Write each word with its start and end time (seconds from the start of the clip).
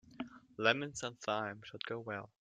Lemons 0.57 1.03
and 1.03 1.19
thyme 1.21 1.61
should 1.63 1.85
go 1.85 1.99
well. 1.99 2.31